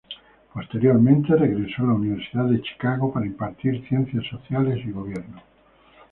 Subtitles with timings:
[0.51, 5.39] Posteriormente, regresó a la Universidad de Chicago para impartir Ciencias Sociales y Gobierno.